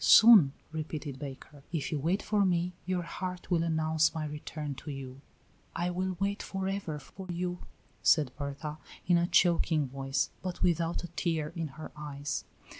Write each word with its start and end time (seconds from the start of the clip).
"Soon," 0.03 0.53
repeated 0.71 1.19
Baker. 1.19 1.61
"If 1.71 1.91
you 1.91 1.99
wait 1.99 2.23
for 2.23 2.43
me 2.43 2.73
your 2.87 3.03
heart 3.03 3.51
will 3.51 3.61
announce 3.61 4.15
my 4.15 4.25
return 4.25 4.73
to 4.81 4.89
you." 4.89 5.21
"I 5.75 5.91
will 5.91 6.17
wait 6.19 6.41
for 6.41 6.67
ever 6.67 6.97
for 6.97 7.27
you," 7.29 7.59
said 8.01 8.31
Berta, 8.35 8.79
in 9.05 9.19
a 9.19 9.27
choking 9.27 9.87
voice, 9.89 10.31
but 10.41 10.63
without 10.63 11.03
a 11.03 11.07
tear 11.09 11.53
in 11.55 11.67
her 11.77 11.91
eyes. 11.95 12.45